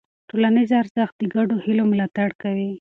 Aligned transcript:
ټولنیز 0.29 0.69
ارزښت 0.81 1.15
د 1.19 1.23
ګډو 1.33 1.55
هيلو 1.65 1.83
ملاتړ 1.91 2.29
کوي. 2.41 2.69